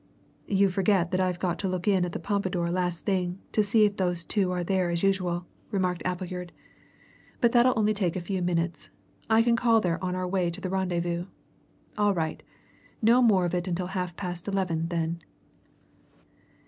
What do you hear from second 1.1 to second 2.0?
that I've got to look